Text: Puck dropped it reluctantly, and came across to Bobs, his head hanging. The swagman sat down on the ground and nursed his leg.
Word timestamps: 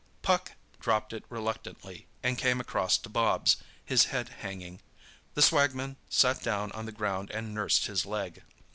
Puck 0.23 0.53
dropped 0.79 1.13
it 1.13 1.25
reluctantly, 1.29 2.07
and 2.23 2.35
came 2.35 2.59
across 2.59 2.97
to 2.97 3.07
Bobs, 3.07 3.57
his 3.85 4.05
head 4.05 4.29
hanging. 4.39 4.81
The 5.35 5.43
swagman 5.43 5.95
sat 6.09 6.41
down 6.41 6.71
on 6.71 6.87
the 6.87 6.91
ground 6.91 7.29
and 7.29 7.53
nursed 7.53 7.85
his 7.85 8.03
leg. 8.03 8.41